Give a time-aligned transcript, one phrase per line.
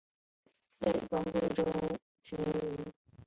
[0.79, 1.63] 累官贵州
[2.23, 2.91] 巡抚。